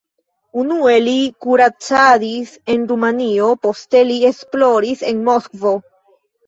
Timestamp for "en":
2.77-2.89, 5.13-5.23